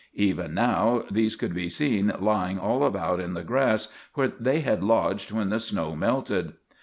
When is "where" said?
4.15-4.29